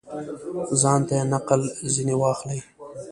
[0.81, 1.61] ځانته یې نقل
[1.93, 2.59] ځني واخلي.